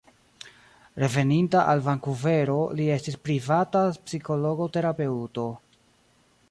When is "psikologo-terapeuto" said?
4.09-5.47